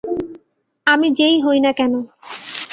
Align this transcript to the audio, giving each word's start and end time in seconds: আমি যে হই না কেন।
আমি 0.87 1.07
যে 1.11 1.27
হই 1.45 1.59
না 1.59 1.71
কেন। 1.71 1.93